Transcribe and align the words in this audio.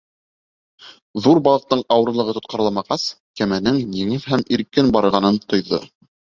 Ҙур 1.25 1.41
балыҡтың 1.47 1.83
ауырлығы 1.95 2.33
тотҡарламағас, 2.37 3.03
кәмәнең 3.43 3.79
еңел 4.01 4.27
һәм 4.33 4.45
иркен 4.59 4.91
барғанын 4.97 5.39
тойҙо. 5.47 5.83